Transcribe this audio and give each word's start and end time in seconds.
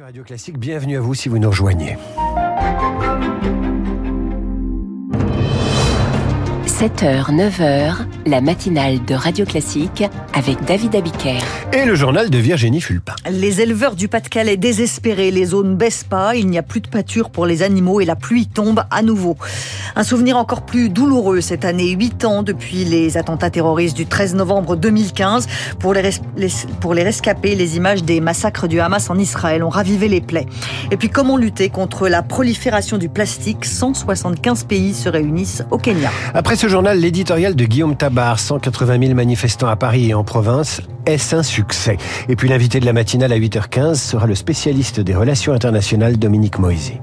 Radio 0.00 0.24
Classique, 0.24 0.58
bienvenue 0.58 0.96
à 0.96 1.00
vous 1.00 1.14
si 1.14 1.28
vous 1.28 1.38
nous 1.38 1.50
rejoignez. 1.50 1.98
7h, 6.78 7.34
9h, 7.34 7.94
la 8.26 8.42
matinale 8.42 9.02
de 9.06 9.14
Radio 9.14 9.46
Classique 9.46 10.04
avec 10.34 10.62
David 10.66 10.94
Abiker. 10.94 11.38
Et 11.72 11.86
le 11.86 11.94
journal 11.94 12.28
de 12.28 12.36
Virginie 12.36 12.82
Fulpin. 12.82 13.14
Les 13.30 13.62
éleveurs 13.62 13.96
du 13.96 14.08
Pas-de-Calais 14.08 14.58
désespérés, 14.58 15.30
les 15.30 15.54
eaux 15.54 15.64
ne 15.64 15.74
baissent 15.74 16.04
pas, 16.04 16.36
il 16.36 16.48
n'y 16.48 16.58
a 16.58 16.62
plus 16.62 16.82
de 16.82 16.88
pâture 16.88 17.30
pour 17.30 17.46
les 17.46 17.62
animaux 17.62 18.02
et 18.02 18.04
la 18.04 18.14
pluie 18.14 18.46
tombe 18.46 18.82
à 18.90 19.00
nouveau. 19.00 19.38
Un 19.94 20.02
souvenir 20.02 20.36
encore 20.36 20.66
plus 20.66 20.90
douloureux 20.90 21.40
cette 21.40 21.64
année, 21.64 21.92
8 21.92 22.26
ans 22.26 22.42
depuis 22.42 22.84
les 22.84 23.16
attentats 23.16 23.48
terroristes 23.48 23.96
du 23.96 24.04
13 24.04 24.34
novembre 24.34 24.76
2015. 24.76 25.46
Pour 25.78 25.94
les, 25.94 26.10
les, 26.36 26.48
pour 26.82 26.92
les 26.92 27.04
rescapés, 27.04 27.54
les 27.54 27.78
images 27.78 28.04
des 28.04 28.20
massacres 28.20 28.68
du 28.68 28.80
Hamas 28.80 29.08
en 29.08 29.18
Israël 29.18 29.64
ont 29.64 29.70
ravivé 29.70 30.08
les 30.08 30.20
plaies. 30.20 30.46
Et 30.90 30.98
puis 30.98 31.08
comment 31.08 31.38
lutter 31.38 31.70
contre 31.70 32.06
la 32.08 32.22
prolifération 32.22 32.98
du 32.98 33.08
plastique? 33.08 33.64
175 33.64 34.64
pays 34.64 34.92
se 34.92 35.08
réunissent 35.08 35.64
au 35.70 35.78
Kenya. 35.78 36.10
Après 36.34 36.56
ce 36.56 36.65
journal, 36.68 36.98
l'éditorial 36.98 37.54
de 37.54 37.64
Guillaume 37.64 37.96
Tabar, 37.96 38.38
180 38.38 39.00
000 39.00 39.14
manifestants 39.14 39.68
à 39.68 39.76
Paris 39.76 40.10
et 40.10 40.14
en 40.14 40.24
province, 40.24 40.80
est-ce 41.06 41.36
un 41.36 41.42
succès? 41.42 41.96
Et 42.28 42.36
puis 42.36 42.48
l'invité 42.48 42.80
de 42.80 42.86
la 42.86 42.92
matinale 42.92 43.32
à 43.32 43.38
8h15 43.38 43.94
sera 43.94 44.26
le 44.26 44.34
spécialiste 44.34 45.00
des 45.00 45.14
relations 45.14 45.52
internationales 45.52 46.18
Dominique 46.18 46.58
Moisy. 46.58 47.00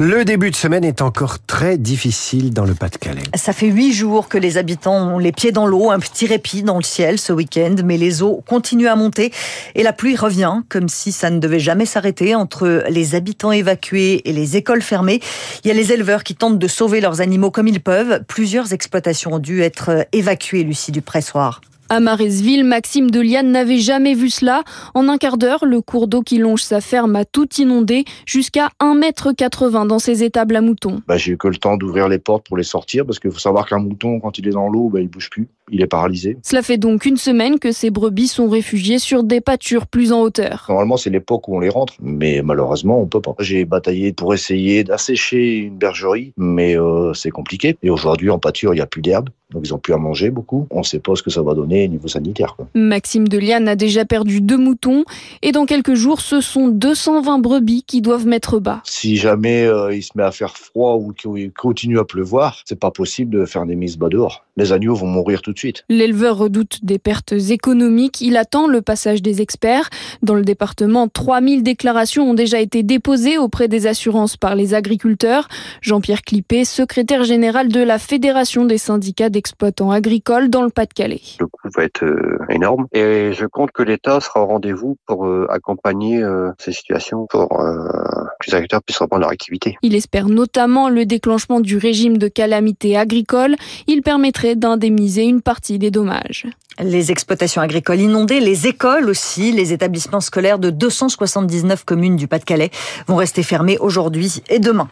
Le 0.00 0.24
début 0.24 0.52
de 0.52 0.54
semaine 0.54 0.84
est 0.84 1.02
encore 1.02 1.40
très 1.44 1.76
difficile 1.76 2.54
dans 2.54 2.64
le 2.64 2.72
Pas-de-Calais. 2.72 3.24
Ça 3.34 3.52
fait 3.52 3.66
huit 3.66 3.92
jours 3.92 4.28
que 4.28 4.38
les 4.38 4.56
habitants 4.56 5.14
ont 5.14 5.18
les 5.18 5.32
pieds 5.32 5.50
dans 5.50 5.66
l'eau, 5.66 5.90
un 5.90 5.98
petit 5.98 6.28
répit 6.28 6.62
dans 6.62 6.76
le 6.76 6.84
ciel 6.84 7.18
ce 7.18 7.32
week-end, 7.32 7.74
mais 7.84 7.96
les 7.96 8.22
eaux 8.22 8.40
continuent 8.46 8.86
à 8.86 8.94
monter 8.94 9.32
et 9.74 9.82
la 9.82 9.92
pluie 9.92 10.14
revient 10.14 10.62
comme 10.68 10.88
si 10.88 11.10
ça 11.10 11.30
ne 11.30 11.40
devait 11.40 11.58
jamais 11.58 11.84
s'arrêter 11.84 12.36
entre 12.36 12.84
les 12.88 13.16
habitants 13.16 13.50
évacués 13.50 14.22
et 14.24 14.32
les 14.32 14.56
écoles 14.56 14.82
fermées. 14.82 15.20
Il 15.64 15.68
y 15.68 15.72
a 15.72 15.74
les 15.74 15.90
éleveurs 15.90 16.22
qui 16.22 16.36
tentent 16.36 16.60
de 16.60 16.68
sauver 16.68 17.00
leurs 17.00 17.20
animaux 17.20 17.50
comme 17.50 17.66
ils 17.66 17.80
peuvent. 17.80 18.22
Plusieurs 18.28 18.72
exploitations 18.72 19.32
ont 19.32 19.38
dû 19.40 19.62
être 19.62 20.06
évacuées, 20.12 20.62
Lucie 20.62 20.92
du 20.92 21.02
Pressoir. 21.02 21.60
À 21.90 22.00
Maresville, 22.00 22.64
Maxime 22.64 23.10
Deliane 23.10 23.50
n'avait 23.50 23.78
jamais 23.78 24.12
vu 24.12 24.28
cela. 24.28 24.62
En 24.92 25.08
un 25.08 25.16
quart 25.16 25.38
d'heure, 25.38 25.64
le 25.64 25.80
cours 25.80 26.06
d'eau 26.06 26.20
qui 26.20 26.36
longe 26.36 26.62
sa 26.62 26.82
ferme 26.82 27.16
a 27.16 27.24
tout 27.24 27.48
inondé 27.54 28.04
jusqu'à 28.26 28.68
1,80 28.82 29.82
m 29.82 29.88
dans 29.88 29.98
ses 29.98 30.22
étables 30.22 30.56
à 30.56 30.60
moutons. 30.60 31.00
Bah, 31.08 31.16
j'ai 31.16 31.32
eu 31.32 31.38
que 31.38 31.48
le 31.48 31.56
temps 31.56 31.78
d'ouvrir 31.78 32.08
les 32.08 32.18
portes 32.18 32.46
pour 32.46 32.58
les 32.58 32.62
sortir 32.62 33.06
parce 33.06 33.18
qu'il 33.18 33.30
faut 33.30 33.38
savoir 33.38 33.66
qu'un 33.66 33.78
mouton, 33.78 34.20
quand 34.20 34.36
il 34.36 34.46
est 34.46 34.52
dans 34.52 34.68
l'eau, 34.68 34.90
bah, 34.90 35.00
il 35.00 35.08
bouge 35.08 35.30
plus. 35.30 35.48
Il 35.70 35.80
est 35.80 35.86
paralysé. 35.86 36.36
Cela 36.42 36.62
fait 36.62 36.76
donc 36.76 37.06
une 37.06 37.16
semaine 37.16 37.58
que 37.58 37.72
ces 37.72 37.90
brebis 37.90 38.28
sont 38.28 38.48
réfugiées 38.48 38.98
sur 38.98 39.22
des 39.22 39.40
pâtures 39.40 39.86
plus 39.86 40.12
en 40.12 40.20
hauteur. 40.20 40.66
Normalement, 40.68 40.98
c'est 40.98 41.10
l'époque 41.10 41.48
où 41.48 41.56
on 41.56 41.60
les 41.60 41.68
rentre, 41.68 41.94
mais 42.00 42.42
malheureusement, 42.42 43.00
on 43.00 43.06
peut 43.06 43.20
pas. 43.20 43.34
J'ai 43.38 43.64
bataillé 43.64 44.12
pour 44.12 44.34
essayer 44.34 44.84
d'assécher 44.84 45.56
une 45.56 45.78
bergerie, 45.78 46.32
mais 46.36 46.78
euh, 46.78 47.14
c'est 47.14 47.30
compliqué. 47.30 47.76
Et 47.82 47.90
aujourd'hui, 47.90 48.30
en 48.30 48.38
pâture, 48.38 48.72
il 48.72 48.76
n'y 48.76 48.82
a 48.82 48.86
plus 48.86 49.02
d'herbe. 49.02 49.28
Donc 49.52 49.62
ils 49.64 49.72
ont 49.72 49.78
plus 49.78 49.94
à 49.94 49.96
manger 49.96 50.30
beaucoup. 50.30 50.66
On 50.70 50.80
ne 50.80 50.84
sait 50.84 50.98
pas 50.98 51.14
ce 51.16 51.22
que 51.22 51.30
ça 51.30 51.40
va 51.40 51.54
donner 51.54 51.86
au 51.86 51.88
niveau 51.88 52.08
sanitaire. 52.08 52.54
Quoi. 52.54 52.68
Maxime 52.74 53.26
Deliane 53.28 53.66
a 53.66 53.76
déjà 53.76 54.04
perdu 54.04 54.42
deux 54.42 54.58
moutons 54.58 55.04
et 55.40 55.52
dans 55.52 55.64
quelques 55.64 55.94
jours, 55.94 56.20
ce 56.20 56.42
sont 56.42 56.68
220 56.68 57.38
brebis 57.38 57.82
qui 57.86 58.02
doivent 58.02 58.26
mettre 58.26 58.58
bas. 58.58 58.82
Si 58.84 59.16
jamais 59.16 59.64
euh, 59.64 59.94
il 59.94 60.02
se 60.02 60.10
met 60.16 60.22
à 60.22 60.32
faire 60.32 60.56
froid 60.56 60.96
ou 60.96 61.14
qu'il 61.14 61.50
continue 61.52 61.98
à 61.98 62.04
pleuvoir, 62.04 62.62
c'est 62.66 62.78
pas 62.78 62.90
possible 62.90 63.38
de 63.38 63.46
faire 63.46 63.64
des 63.64 63.74
mises 63.74 63.96
bas 63.96 64.10
dehors. 64.10 64.44
Les 64.58 64.72
agneaux 64.72 64.94
vont 64.94 65.06
mourir 65.06 65.40
tout 65.40 65.52
de 65.52 65.58
suite. 65.58 65.84
L'éleveur 65.88 66.36
redoute 66.36 66.80
des 66.84 66.98
pertes 66.98 67.32
économiques. 67.32 68.20
Il 68.20 68.36
attend 68.36 68.66
le 68.66 68.82
passage 68.82 69.22
des 69.22 69.40
experts. 69.40 69.88
Dans 70.22 70.34
le 70.34 70.42
département, 70.42 71.06
3000 71.06 71.62
déclarations 71.62 72.28
ont 72.28 72.34
déjà 72.34 72.60
été 72.60 72.82
déposées 72.82 73.38
auprès 73.38 73.68
des 73.68 73.86
assurances 73.86 74.36
par 74.36 74.56
les 74.56 74.74
agriculteurs. 74.74 75.48
Jean-Pierre 75.80 76.22
Clippé, 76.22 76.64
secrétaire 76.64 77.22
général 77.22 77.68
de 77.68 77.80
la 77.80 78.00
Fédération 78.00 78.64
des 78.64 78.78
syndicats 78.78 79.30
d'exploitants 79.38 79.92
agricoles 79.92 80.50
dans 80.50 80.64
le 80.64 80.70
Pas-de-Calais. 80.70 81.20
Le 81.38 81.46
coût 81.46 81.68
va 81.76 81.84
être 81.84 82.02
euh, 82.02 82.38
énorme 82.48 82.88
et 82.92 83.32
je 83.32 83.46
compte 83.46 83.70
que 83.70 83.84
l'État 83.84 84.18
sera 84.18 84.42
au 84.42 84.46
rendez-vous 84.46 84.96
pour 85.06 85.26
euh, 85.26 85.46
accompagner 85.48 86.20
euh, 86.20 86.50
ces 86.58 86.72
situations 86.72 87.28
pour 87.30 87.48
que 87.48 88.46
les 88.48 88.54
agriculteurs 88.54 88.82
puissent 88.82 88.98
reprendre 88.98 89.20
leur 89.20 89.30
activité. 89.30 89.76
Il 89.82 89.94
espère 89.94 90.26
notamment 90.26 90.88
le 90.88 91.06
déclenchement 91.06 91.60
du 91.60 91.76
régime 91.76 92.18
de 92.18 92.26
calamité 92.26 92.96
agricole. 92.96 93.54
Il 93.86 94.02
permettrait 94.02 94.56
d'indemniser 94.56 95.22
une 95.22 95.40
partie 95.40 95.78
des 95.78 95.92
dommages. 95.92 96.46
Les 96.80 97.12
exploitations 97.12 97.62
agricoles 97.62 98.00
inondées, 98.00 98.40
les 98.40 98.66
écoles 98.66 99.08
aussi, 99.08 99.52
les 99.52 99.72
établissements 99.72 100.20
scolaires 100.20 100.58
de 100.58 100.70
279 100.70 101.84
communes 101.84 102.16
du 102.16 102.26
Pas-de-Calais 102.26 102.70
vont 103.06 103.16
rester 103.16 103.44
fermés 103.44 103.78
aujourd'hui 103.78 104.42
et 104.48 104.58
demain. 104.58 104.88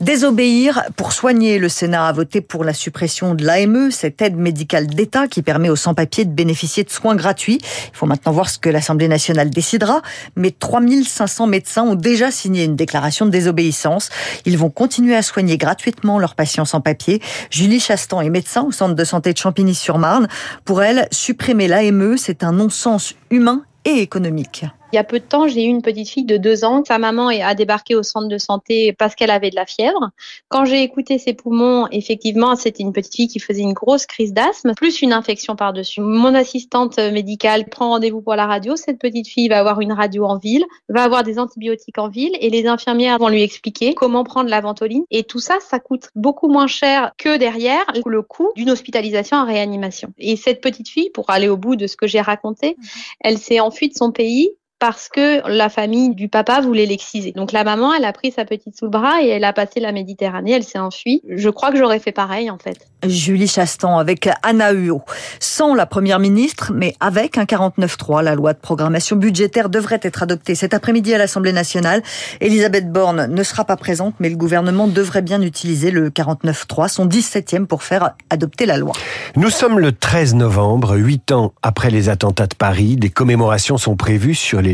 Désobéir 0.00 0.84
pour 0.96 1.12
soigner, 1.12 1.58
le 1.58 1.68
Sénat 1.68 2.06
a 2.06 2.12
voté 2.12 2.40
pour 2.40 2.62
la 2.62 2.72
suppression 2.72 3.34
de 3.34 3.44
l'AME, 3.44 3.90
cette 3.90 4.22
aide 4.22 4.36
médicale 4.36 4.86
d'État 4.86 5.26
qui 5.26 5.42
permet 5.42 5.70
aux 5.70 5.76
sans-papiers 5.76 6.24
de 6.24 6.30
bénéficier 6.30 6.84
de 6.84 6.90
soins 6.90 7.16
gratuits. 7.16 7.58
Il 7.92 7.96
faut 7.96 8.06
maintenant 8.06 8.30
voir 8.30 8.48
ce 8.48 8.60
que 8.60 8.68
l'Assemblée 8.68 9.08
nationale 9.08 9.50
décidera, 9.50 10.02
mais 10.36 10.52
3500 10.52 11.48
médecins 11.48 11.82
ont 11.82 11.96
déjà 11.96 12.30
signé 12.30 12.62
une 12.62 12.76
déclaration 12.76 13.26
de 13.26 13.32
désobéissance. 13.32 14.08
Ils 14.44 14.56
vont 14.56 14.70
continuer 14.70 15.16
à 15.16 15.22
soigner 15.22 15.58
gratuitement 15.58 16.20
leurs 16.20 16.36
patients 16.36 16.64
sans 16.64 16.80
papier. 16.80 17.20
Julie 17.50 17.80
Chastan 17.80 18.20
est 18.20 18.30
médecin 18.30 18.62
au 18.62 18.70
centre 18.70 18.94
de 18.94 19.04
santé 19.04 19.32
de 19.32 19.38
Champigny-sur-Marne. 19.38 20.28
Pour 20.64 20.80
elle, 20.80 21.08
supprimer 21.10 21.66
l'AME, 21.66 22.18
c'est 22.18 22.44
un 22.44 22.52
non-sens 22.52 23.16
humain 23.30 23.64
et 23.84 23.98
économique. 24.00 24.64
Il 24.90 24.96
y 24.96 24.98
a 24.98 25.04
peu 25.04 25.18
de 25.18 25.24
temps, 25.24 25.46
j'ai 25.48 25.64
eu 25.64 25.68
une 25.68 25.82
petite 25.82 26.08
fille 26.08 26.24
de 26.24 26.38
deux 26.38 26.64
ans. 26.64 26.82
Sa 26.86 26.98
maman 26.98 27.28
a 27.28 27.54
débarqué 27.54 27.94
au 27.94 28.02
centre 28.02 28.28
de 28.28 28.38
santé 28.38 28.94
parce 28.94 29.14
qu'elle 29.14 29.30
avait 29.30 29.50
de 29.50 29.54
la 29.54 29.66
fièvre. 29.66 30.10
Quand 30.48 30.64
j'ai 30.64 30.82
écouté 30.82 31.18
ses 31.18 31.34
poumons, 31.34 31.86
effectivement, 31.90 32.56
c'était 32.56 32.82
une 32.82 32.94
petite 32.94 33.14
fille 33.14 33.28
qui 33.28 33.38
faisait 33.38 33.60
une 33.60 33.74
grosse 33.74 34.06
crise 34.06 34.32
d'asthme, 34.32 34.72
plus 34.74 35.02
une 35.02 35.12
infection 35.12 35.56
par-dessus. 35.56 36.00
Mon 36.00 36.34
assistante 36.34 36.96
médicale 36.96 37.66
prend 37.66 37.90
rendez-vous 37.90 38.22
pour 38.22 38.34
la 38.34 38.46
radio. 38.46 38.76
Cette 38.76 38.98
petite 38.98 39.28
fille 39.28 39.48
va 39.48 39.58
avoir 39.58 39.82
une 39.82 39.92
radio 39.92 40.24
en 40.24 40.38
ville, 40.38 40.64
va 40.88 41.02
avoir 41.02 41.22
des 41.22 41.38
antibiotiques 41.38 41.98
en 41.98 42.08
ville 42.08 42.32
et 42.40 42.48
les 42.48 42.66
infirmières 42.66 43.18
vont 43.18 43.28
lui 43.28 43.42
expliquer 43.42 43.92
comment 43.94 44.24
prendre 44.24 44.48
la 44.48 44.62
ventoline. 44.62 45.04
Et 45.10 45.24
tout 45.24 45.40
ça, 45.40 45.58
ça 45.60 45.80
coûte 45.80 46.08
beaucoup 46.14 46.48
moins 46.48 46.66
cher 46.66 47.12
que 47.18 47.36
derrière 47.36 47.84
le 48.06 48.22
coût 48.22 48.52
d'une 48.56 48.70
hospitalisation 48.70 49.36
en 49.36 49.44
réanimation. 49.44 50.14
Et 50.16 50.36
cette 50.36 50.62
petite 50.62 50.88
fille, 50.88 51.10
pour 51.10 51.28
aller 51.28 51.48
au 51.48 51.58
bout 51.58 51.76
de 51.76 51.86
ce 51.86 51.96
que 51.96 52.06
j'ai 52.06 52.22
raconté, 52.22 52.76
elle 53.20 53.36
s'est 53.36 53.60
enfuie 53.60 53.90
de 53.90 53.94
son 53.94 54.12
pays 54.12 54.50
parce 54.78 55.08
que 55.08 55.48
la 55.48 55.68
famille 55.68 56.14
du 56.14 56.28
papa 56.28 56.60
voulait 56.60 56.86
l'exciser. 56.86 57.32
Donc 57.32 57.52
la 57.52 57.64
maman, 57.64 57.92
elle 57.94 58.04
a 58.04 58.12
pris 58.12 58.30
sa 58.30 58.44
petite 58.44 58.76
sous 58.78 58.84
le 58.84 58.90
bras 58.90 59.22
et 59.22 59.28
elle 59.28 59.44
a 59.44 59.52
passé 59.52 59.80
la 59.80 59.92
Méditerranée, 59.92 60.52
elle 60.52 60.64
s'est 60.64 60.78
enfuie. 60.78 61.22
Je 61.28 61.48
crois 61.48 61.72
que 61.72 61.78
j'aurais 61.78 61.98
fait 61.98 62.12
pareil 62.12 62.50
en 62.50 62.58
fait. 62.58 62.86
Julie 63.04 63.46
Chastan 63.46 63.98
avec 63.98 64.28
Anna 64.42 64.72
Huot. 64.72 65.02
Sans 65.38 65.74
la 65.74 65.86
première 65.86 66.18
ministre, 66.18 66.72
mais 66.74 66.94
avec 66.98 67.38
un 67.38 67.44
49-3, 67.44 68.22
la 68.22 68.34
loi 68.34 68.52
de 68.52 68.58
programmation 68.58 69.16
budgétaire 69.16 69.68
devrait 69.68 70.00
être 70.02 70.22
adoptée 70.22 70.54
cet 70.54 70.74
après-midi 70.74 71.14
à 71.14 71.18
l'Assemblée 71.18 71.52
nationale. 71.52 72.02
Elisabeth 72.40 72.90
Borne 72.90 73.26
ne 73.26 73.42
sera 73.42 73.64
pas 73.64 73.76
présente, 73.76 74.14
mais 74.18 74.28
le 74.28 74.36
gouvernement 74.36 74.88
devrait 74.88 75.22
bien 75.22 75.42
utiliser 75.42 75.90
le 75.90 76.10
49-3, 76.10 76.88
son 76.88 77.06
17e, 77.06 77.66
pour 77.66 77.84
faire 77.84 78.14
adopter 78.30 78.66
la 78.66 78.76
loi. 78.76 78.94
Nous 79.36 79.50
sommes 79.50 79.78
le 79.78 79.92
13 79.92 80.34
novembre, 80.34 80.96
huit 80.96 81.30
ans 81.30 81.52
après 81.62 81.90
les 81.90 82.08
attentats 82.08 82.48
de 82.48 82.54
Paris. 82.54 82.96
Des 82.96 83.10
commémorations 83.10 83.78
sont 83.78 83.94
prévues 83.94 84.34
sur 84.34 84.60
les 84.60 84.67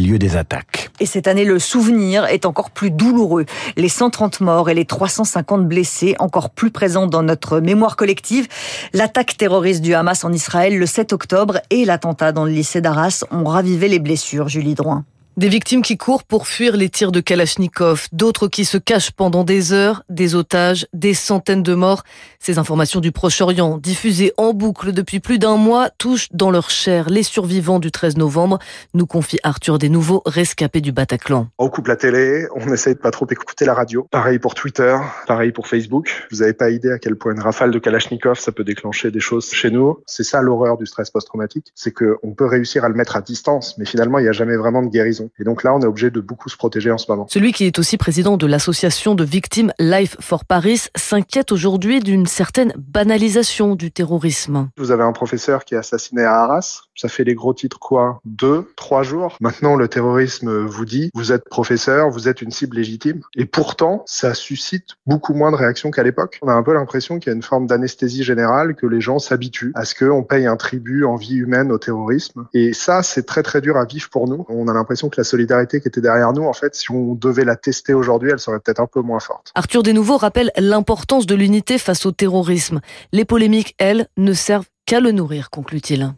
Et 1.00 1.06
cette 1.06 1.26
année, 1.26 1.44
le 1.44 1.58
souvenir 1.58 2.24
est 2.26 2.46
encore 2.46 2.70
plus 2.70 2.90
douloureux. 2.90 3.46
Les 3.76 3.88
130 3.88 4.40
morts 4.40 4.70
et 4.70 4.74
les 4.74 4.84
350 4.84 5.66
blessés, 5.66 6.14
encore 6.18 6.50
plus 6.50 6.70
présents 6.70 7.06
dans 7.06 7.22
notre 7.22 7.60
mémoire 7.60 7.96
collective 7.96 8.48
L'attaque 8.92 9.36
terroriste 9.36 9.82
du 9.82 9.94
Hamas 9.94 10.24
en 10.24 10.32
Israël 10.32 10.78
le 10.78 10.86
7 10.86 11.12
octobre 11.12 11.60
et 11.70 11.84
l'attentat 11.84 12.32
dans 12.32 12.44
le 12.44 12.52
lycée 12.52 12.80
d'Arras 12.80 13.24
ont 13.30 13.44
ravivé 13.44 13.88
les 13.88 13.98
blessures, 13.98 14.48
Julie 14.48 14.74
Drouin. 14.74 15.04
Des 15.36 15.48
victimes 15.48 15.82
qui 15.82 15.96
courent 15.96 16.22
pour 16.22 16.46
fuir 16.46 16.76
les 16.76 16.88
tirs 16.88 17.10
de 17.10 17.18
Kalachnikov, 17.18 18.06
d'autres 18.12 18.46
qui 18.46 18.64
se 18.64 18.78
cachent 18.78 19.10
pendant 19.10 19.42
des 19.42 19.72
heures, 19.72 20.04
des 20.08 20.36
otages, 20.36 20.86
des 20.92 21.12
centaines 21.12 21.64
de 21.64 21.74
morts. 21.74 22.04
Ces 22.38 22.60
informations 22.60 23.00
du 23.00 23.10
Proche-Orient, 23.10 23.78
diffusées 23.78 24.32
en 24.36 24.52
boucle 24.52 24.92
depuis 24.92 25.18
plus 25.18 25.40
d'un 25.40 25.56
mois, 25.56 25.90
touchent 25.98 26.28
dans 26.30 26.52
leur 26.52 26.70
chair 26.70 27.10
les 27.10 27.24
survivants 27.24 27.80
du 27.80 27.90
13 27.90 28.16
novembre, 28.16 28.60
nous 28.94 29.06
confie 29.06 29.40
Arthur 29.42 29.78
des 29.78 29.88
nouveaux 29.88 30.22
rescapés 30.24 30.80
du 30.80 30.92
Bataclan. 30.92 31.48
On 31.58 31.68
coupe 31.68 31.88
la 31.88 31.96
télé, 31.96 32.46
on 32.54 32.72
essaye 32.72 32.94
de 32.94 33.00
pas 33.00 33.10
trop 33.10 33.26
écouter 33.28 33.64
la 33.64 33.74
radio. 33.74 34.06
Pareil 34.12 34.38
pour 34.38 34.54
Twitter, 34.54 34.96
pareil 35.26 35.50
pour 35.50 35.66
Facebook. 35.66 36.28
Vous 36.30 36.38
n'avez 36.38 36.52
pas 36.52 36.70
idée 36.70 36.92
à 36.92 37.00
quel 37.00 37.16
point 37.16 37.32
une 37.32 37.40
rafale 37.40 37.72
de 37.72 37.80
Kalachnikov, 37.80 38.38
ça 38.38 38.52
peut 38.52 38.62
déclencher 38.62 39.10
des 39.10 39.18
choses 39.18 39.50
chez 39.50 39.72
nous. 39.72 39.98
C'est 40.06 40.22
ça 40.22 40.42
l'horreur 40.42 40.76
du 40.76 40.86
stress 40.86 41.10
post-traumatique, 41.10 41.72
c'est 41.74 41.92
qu'on 41.92 42.34
peut 42.36 42.46
réussir 42.46 42.84
à 42.84 42.88
le 42.88 42.94
mettre 42.94 43.16
à 43.16 43.20
distance, 43.20 43.76
mais 43.78 43.84
finalement, 43.84 44.20
il 44.20 44.22
n'y 44.22 44.28
a 44.28 44.32
jamais 44.32 44.56
vraiment 44.56 44.82
de 44.82 44.90
guérison. 44.90 45.23
Et 45.38 45.44
donc 45.44 45.62
là, 45.62 45.74
on 45.74 45.80
est 45.80 45.86
obligé 45.86 46.10
de 46.10 46.20
beaucoup 46.20 46.48
se 46.48 46.56
protéger 46.56 46.90
en 46.90 46.98
ce 46.98 47.10
moment. 47.10 47.26
Celui 47.28 47.52
qui 47.52 47.64
est 47.64 47.78
aussi 47.78 47.96
président 47.96 48.36
de 48.36 48.46
l'association 48.46 49.14
de 49.14 49.24
victimes 49.24 49.72
Life 49.78 50.16
for 50.20 50.44
Paris 50.44 50.82
s'inquiète 50.96 51.52
aujourd'hui 51.52 52.00
d'une 52.00 52.26
certaine 52.26 52.72
banalisation 52.76 53.74
du 53.74 53.90
terrorisme. 53.90 54.68
Vous 54.76 54.90
avez 54.90 55.02
un 55.02 55.12
professeur 55.12 55.64
qui 55.64 55.74
est 55.74 55.78
assassiné 55.78 56.22
à 56.22 56.34
Arras, 56.34 56.83
Ça 56.96 57.08
fait 57.08 57.24
les 57.24 57.34
gros 57.34 57.54
titres 57.54 57.78
quoi? 57.78 58.20
Deux, 58.24 58.70
trois 58.76 59.02
jours? 59.02 59.36
Maintenant, 59.40 59.76
le 59.76 59.88
terrorisme 59.88 60.64
vous 60.64 60.84
dit, 60.84 61.10
vous 61.14 61.32
êtes 61.32 61.48
professeur, 61.48 62.10
vous 62.10 62.28
êtes 62.28 62.42
une 62.42 62.50
cible 62.50 62.76
légitime. 62.76 63.20
Et 63.36 63.46
pourtant, 63.46 64.02
ça 64.06 64.34
suscite 64.34 64.90
beaucoup 65.06 65.34
moins 65.34 65.50
de 65.50 65.56
réactions 65.56 65.90
qu'à 65.90 66.02
l'époque. 66.02 66.38
On 66.42 66.48
a 66.48 66.52
un 66.52 66.62
peu 66.62 66.72
l'impression 66.72 67.18
qu'il 67.18 67.30
y 67.30 67.32
a 67.32 67.36
une 67.36 67.42
forme 67.42 67.66
d'anesthésie 67.66 68.22
générale, 68.22 68.74
que 68.74 68.86
les 68.86 69.00
gens 69.00 69.18
s'habituent 69.18 69.72
à 69.74 69.84
ce 69.84 69.94
qu'on 69.94 70.22
paye 70.22 70.46
un 70.46 70.56
tribut 70.56 71.04
en 71.04 71.16
vie 71.16 71.36
humaine 71.36 71.72
au 71.72 71.78
terrorisme. 71.78 72.46
Et 72.54 72.72
ça, 72.72 73.02
c'est 73.02 73.24
très 73.24 73.42
très 73.42 73.60
dur 73.60 73.76
à 73.76 73.84
vivre 73.84 74.08
pour 74.10 74.28
nous. 74.28 74.44
On 74.48 74.68
a 74.68 74.72
l'impression 74.72 75.08
que 75.08 75.20
la 75.20 75.24
solidarité 75.24 75.80
qui 75.80 75.88
était 75.88 76.00
derrière 76.00 76.32
nous, 76.32 76.44
en 76.44 76.52
fait, 76.52 76.74
si 76.74 76.90
on 76.90 77.14
devait 77.14 77.44
la 77.44 77.56
tester 77.56 77.94
aujourd'hui, 77.94 78.30
elle 78.30 78.38
serait 78.38 78.60
peut-être 78.60 78.80
un 78.80 78.86
peu 78.86 79.00
moins 79.00 79.20
forte. 79.20 79.50
Arthur 79.54 79.82
Desnouveaux 79.82 80.16
rappelle 80.16 80.52
l'importance 80.56 81.26
de 81.26 81.34
l'unité 81.34 81.78
face 81.78 82.06
au 82.06 82.12
terrorisme. 82.12 82.80
Les 83.12 83.24
polémiques, 83.24 83.74
elles, 83.78 84.08
ne 84.16 84.32
servent 84.32 84.66
qu'à 84.86 85.00
le 85.00 85.12
nourrir, 85.12 85.50
conclut-il. 85.50 86.12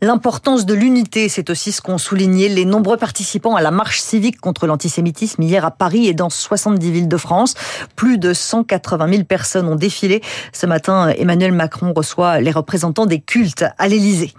L'importance 0.00 0.66
de 0.66 0.74
l'unité, 0.74 1.28
c'est 1.28 1.48
aussi 1.48 1.70
ce 1.70 1.80
qu'ont 1.80 1.96
souligné 1.96 2.48
les 2.48 2.64
nombreux 2.64 2.96
participants 2.96 3.54
à 3.54 3.62
la 3.62 3.70
marche 3.70 4.00
civique 4.00 4.40
contre 4.40 4.66
l'antisémitisme 4.66 5.42
hier 5.42 5.64
à 5.64 5.70
Paris 5.70 6.08
et 6.08 6.12
dans 6.12 6.28
70 6.28 6.90
villes 6.90 7.08
de 7.08 7.16
France. 7.16 7.54
Plus 7.94 8.18
de 8.18 8.32
180 8.32 9.08
000 9.12 9.24
personnes 9.24 9.68
ont 9.68 9.76
défilé. 9.76 10.20
Ce 10.52 10.66
matin, 10.66 11.10
Emmanuel 11.16 11.52
Macron 11.52 11.92
reçoit 11.94 12.40
les 12.40 12.50
représentants 12.50 13.06
des 13.06 13.20
cultes 13.20 13.64
à 13.78 13.86
l'Élysée. 13.86 14.32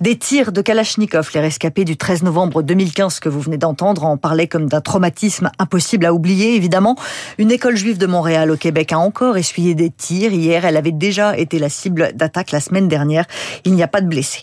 Des 0.00 0.18
tirs 0.18 0.50
de 0.50 0.60
Kalachnikov, 0.60 1.30
les 1.34 1.40
rescapés 1.40 1.84
du 1.84 1.96
13 1.96 2.24
novembre 2.24 2.62
2015 2.62 3.20
que 3.20 3.28
vous 3.28 3.40
venez 3.40 3.58
d'entendre, 3.58 4.04
en 4.04 4.16
parlaient 4.16 4.48
comme 4.48 4.68
d'un 4.68 4.80
traumatisme 4.80 5.50
impossible 5.60 6.06
à 6.06 6.12
oublier, 6.12 6.56
évidemment. 6.56 6.96
Une 7.38 7.52
école 7.52 7.76
juive 7.76 7.98
de 7.98 8.06
Montréal 8.06 8.50
au 8.50 8.56
Québec 8.56 8.92
a 8.92 8.98
encore 8.98 9.36
essuyé 9.36 9.76
des 9.76 9.90
tirs. 9.90 10.32
Hier, 10.32 10.64
elle 10.64 10.76
avait 10.76 10.90
déjà 10.90 11.38
été 11.38 11.60
la 11.60 11.68
cible 11.68 12.10
d'attaque 12.14 12.50
la 12.50 12.60
semaine 12.60 12.88
dernière. 12.88 13.25
Il 13.64 13.74
n'y 13.74 13.82
a 13.82 13.88
pas 13.88 14.00
de 14.00 14.06
blessés. 14.06 14.42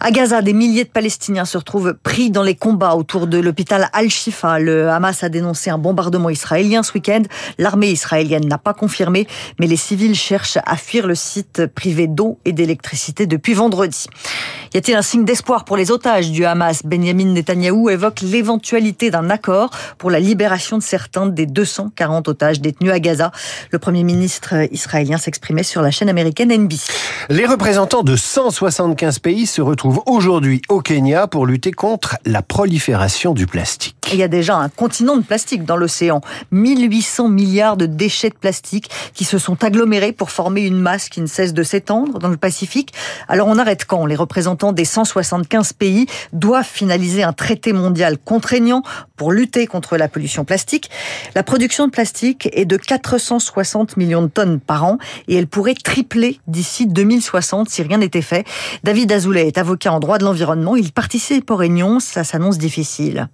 À 0.00 0.10
Gaza, 0.10 0.42
des 0.42 0.52
milliers 0.52 0.84
de 0.84 0.90
Palestiniens 0.90 1.44
se 1.44 1.58
retrouvent 1.58 1.94
pris 1.94 2.30
dans 2.30 2.42
les 2.42 2.54
combats 2.54 2.94
autour 2.94 3.26
de 3.26 3.38
l'hôpital 3.38 3.88
Al-Shifa. 3.92 4.58
Le 4.58 4.88
Hamas 4.88 5.22
a 5.24 5.28
dénoncé 5.28 5.70
un 5.70 5.78
bombardement 5.78 6.30
israélien 6.30 6.82
ce 6.82 6.92
week-end. 6.92 7.22
L'armée 7.58 7.90
israélienne 7.90 8.46
n'a 8.46 8.58
pas 8.58 8.74
confirmé, 8.74 9.26
mais 9.58 9.66
les 9.66 9.76
civils 9.76 10.14
cherchent 10.14 10.58
à 10.64 10.76
fuir 10.76 11.06
le 11.06 11.14
site 11.14 11.66
privé 11.66 12.06
d'eau 12.06 12.38
et 12.44 12.52
d'électricité 12.52 13.26
depuis 13.26 13.54
vendredi. 13.54 14.06
Y 14.74 14.78
a-t-il 14.78 14.96
un 14.96 15.02
signe 15.02 15.24
d'espoir 15.24 15.64
pour 15.64 15.76
les 15.76 15.90
otages 15.90 16.30
du 16.30 16.44
Hamas? 16.44 16.82
Benjamin 16.84 17.32
Netanyahou 17.32 17.88
évoque 17.88 18.20
l'éventualité 18.20 19.10
d'un 19.10 19.30
accord 19.30 19.70
pour 19.96 20.10
la 20.10 20.20
libération 20.20 20.78
de 20.78 20.82
certains 20.82 21.26
des 21.26 21.46
240 21.46 22.28
otages 22.28 22.60
détenus 22.60 22.92
à 22.92 23.00
Gaza. 23.00 23.32
Le 23.70 23.78
premier 23.78 24.04
ministre 24.04 24.54
israélien 24.72 25.16
s'exprimait 25.16 25.62
sur 25.62 25.82
la 25.82 25.90
chaîne 25.90 26.08
américaine 26.08 26.52
NBC. 26.52 26.92
Les 27.30 27.46
représentants 27.46 27.97
de 28.04 28.16
175 28.16 29.18
pays 29.18 29.46
se 29.46 29.60
retrouvent 29.60 30.02
aujourd'hui 30.06 30.62
au 30.68 30.80
Kenya 30.80 31.26
pour 31.26 31.46
lutter 31.46 31.72
contre 31.72 32.16
la 32.24 32.42
prolifération 32.42 33.34
du 33.34 33.46
plastique. 33.46 33.96
Il 34.12 34.18
y 34.18 34.22
a 34.22 34.28
déjà 34.28 34.56
un 34.56 34.68
continent 34.68 35.16
de 35.16 35.22
plastique 35.22 35.64
dans 35.64 35.76
l'océan. 35.76 36.20
1800 36.50 37.28
milliards 37.28 37.76
de 37.76 37.86
déchets 37.86 38.30
de 38.30 38.36
plastique 38.36 38.90
qui 39.14 39.24
se 39.24 39.38
sont 39.38 39.62
agglomérés 39.64 40.12
pour 40.12 40.30
former 40.30 40.62
une 40.62 40.78
masse 40.78 41.08
qui 41.08 41.20
ne 41.20 41.26
cesse 41.26 41.52
de 41.52 41.62
s'étendre 41.62 42.18
dans 42.18 42.28
le 42.28 42.36
Pacifique. 42.36 42.94
Alors 43.26 43.48
on 43.48 43.58
arrête 43.58 43.84
quand? 43.84 44.06
Les 44.06 44.16
représentants 44.16 44.72
des 44.72 44.84
175 44.84 45.72
pays 45.72 46.06
doivent 46.32 46.64
finaliser 46.64 47.22
un 47.22 47.32
traité 47.32 47.72
mondial 47.72 48.16
contraignant 48.18 48.82
pour 49.16 49.32
lutter 49.32 49.66
contre 49.66 49.96
la 49.96 50.08
pollution 50.08 50.44
plastique. 50.44 50.90
La 51.34 51.42
production 51.42 51.86
de 51.86 51.90
plastique 51.90 52.48
est 52.52 52.64
de 52.64 52.76
460 52.76 53.96
millions 53.96 54.22
de 54.22 54.28
tonnes 54.28 54.60
par 54.60 54.84
an 54.84 54.98
et 55.26 55.34
elle 55.34 55.48
pourrait 55.48 55.74
tripler 55.74 56.40
d'ici 56.46 56.86
2060 56.86 57.68
si 57.68 57.82
rien 57.88 57.98
n'était 57.98 58.22
fait. 58.22 58.46
David 58.84 59.10
Azoulay 59.10 59.48
est 59.48 59.58
avocat 59.58 59.92
en 59.92 60.00
droit 60.00 60.18
de 60.18 60.24
l'environnement. 60.24 60.76
Il 60.76 60.92
participe 60.92 61.50
aux 61.50 61.56
réunions. 61.56 62.00
Ça 62.00 62.22
s'annonce 62.22 62.58
difficile. 62.58 63.28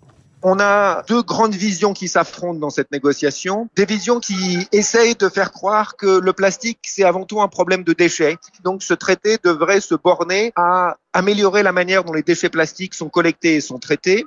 On 0.46 0.60
a 0.60 1.02
deux 1.08 1.22
grandes 1.22 1.54
visions 1.54 1.94
qui 1.94 2.06
s'affrontent 2.06 2.60
dans 2.60 2.68
cette 2.68 2.92
négociation. 2.92 3.68
Des 3.76 3.86
visions 3.86 4.20
qui 4.20 4.68
essayent 4.72 5.16
de 5.16 5.30
faire 5.30 5.52
croire 5.52 5.96
que 5.96 6.20
le 6.20 6.32
plastique, 6.34 6.80
c'est 6.82 7.04
avant 7.04 7.24
tout 7.24 7.40
un 7.40 7.48
problème 7.48 7.82
de 7.82 7.94
déchets. 7.94 8.36
Donc 8.62 8.82
ce 8.82 8.92
traité 8.92 9.38
devrait 9.42 9.80
se 9.80 9.94
borner 9.94 10.52
à 10.54 10.96
améliorer 11.14 11.62
la 11.62 11.72
manière 11.72 12.05
dont 12.05 12.12
les 12.12 12.22
déchets 12.22 12.50
plastiques 12.50 12.93
sont 12.93 13.08
collectés 13.08 13.55
et 13.55 13.61
sont 13.61 13.78
traités, 13.78 14.26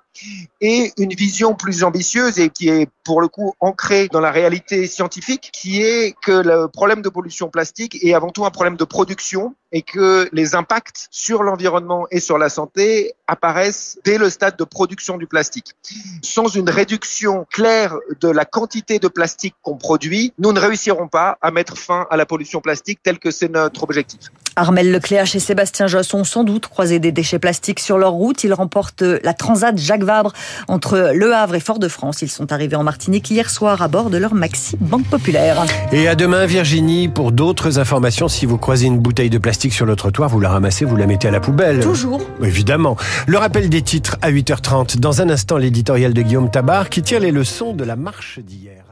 et 0.61 0.91
une 0.97 1.13
vision 1.13 1.53
plus 1.53 1.83
ambitieuse 1.83 2.39
et 2.39 2.49
qui 2.49 2.69
est 2.69 2.89
pour 3.03 3.21
le 3.21 3.27
coup 3.27 3.53
ancrée 3.59 4.07
dans 4.11 4.21
la 4.21 4.31
réalité 4.31 4.87
scientifique, 4.87 5.49
qui 5.53 5.83
est 5.83 6.15
que 6.23 6.31
le 6.31 6.67
problème 6.67 7.01
de 7.01 7.09
pollution 7.09 7.49
plastique 7.49 8.03
est 8.03 8.13
avant 8.13 8.31
tout 8.31 8.45
un 8.45 8.51
problème 8.51 8.77
de 8.77 8.85
production 8.85 9.53
et 9.73 9.81
que 9.81 10.29
les 10.31 10.55
impacts 10.55 11.07
sur 11.11 11.43
l'environnement 11.43 12.07
et 12.09 12.21
sur 12.21 12.37
la 12.37 12.49
santé 12.49 13.13
apparaissent 13.27 13.99
dès 14.05 14.17
le 14.17 14.29
stade 14.29 14.55
de 14.57 14.63
production 14.63 15.17
du 15.17 15.27
plastique. 15.27 15.73
Sans 16.21 16.47
une 16.47 16.69
réduction 16.69 17.45
claire 17.51 17.95
de 18.21 18.29
la 18.29 18.45
quantité 18.45 18.99
de 18.99 19.09
plastique 19.09 19.55
qu'on 19.61 19.75
produit, 19.75 20.33
nous 20.39 20.53
ne 20.53 20.59
réussirons 20.59 21.09
pas 21.09 21.37
à 21.41 21.51
mettre 21.51 21.77
fin 21.77 22.07
à 22.09 22.15
la 22.15 22.25
pollution 22.25 22.61
plastique 22.61 22.99
tel 23.03 23.19
que 23.19 23.29
c'est 23.29 23.49
notre 23.49 23.83
objectif. 23.83 24.21
Armel 24.55 24.91
Lecléache 24.91 25.35
et 25.35 25.39
Sébastien 25.39 25.87
Josse 25.87 26.15
sans 26.23 26.43
doute 26.43 26.67
croisé 26.77 26.99
des 26.99 27.11
déchets 27.11 27.39
plastiques 27.39 27.79
sur 27.79 27.97
leur 27.97 28.11
route. 28.11 28.43
Ils 28.43 28.53
remportent 28.53 29.01
la 29.01 29.33
Transat 29.33 29.75
Jacques 29.79 30.03
Vabre 30.03 30.31
entre 30.67 31.09
Le 31.11 31.33
Havre 31.33 31.55
et 31.55 31.59
Fort-de-France. 31.59 32.21
Ils 32.21 32.29
sont 32.29 32.51
arrivés 32.51 32.75
en 32.75 32.83
Martinique 32.83 33.31
hier 33.31 33.49
soir 33.49 33.81
à 33.81 33.87
bord 33.87 34.11
de 34.11 34.17
leur 34.19 34.35
Maxi 34.35 34.77
Banque 34.79 35.07
Populaire. 35.07 35.65
Et 35.91 36.07
à 36.07 36.13
demain, 36.13 36.45
Virginie, 36.45 37.07
pour 37.07 37.31
d'autres 37.31 37.79
informations. 37.79 38.27
Si 38.27 38.45
vous 38.45 38.59
croisez 38.59 38.85
une 38.85 38.99
bouteille 38.99 39.31
de 39.31 39.39
plastique 39.39 39.73
sur 39.73 39.87
le 39.87 39.95
trottoir, 39.95 40.29
vous 40.29 40.39
la 40.39 40.49
ramassez, 40.49 40.85
vous 40.85 40.97
la 40.97 41.07
mettez 41.07 41.29
à 41.29 41.31
la 41.31 41.39
poubelle. 41.39 41.79
Toujours. 41.79 42.21
Évidemment. 42.43 42.95
Le 43.25 43.39
rappel 43.39 43.69
des 43.69 43.81
titres 43.81 44.17
à 44.21 44.29
8h30. 44.29 44.99
Dans 44.99 45.23
un 45.23 45.31
instant, 45.31 45.57
l'éditorial 45.57 46.13
de 46.13 46.21
Guillaume 46.21 46.51
Tabar 46.51 46.89
qui 46.89 47.01
tire 47.01 47.21
les 47.21 47.31
leçons 47.31 47.73
de 47.73 47.85
la 47.85 47.95
marche 47.95 48.37
d'hier. 48.37 48.86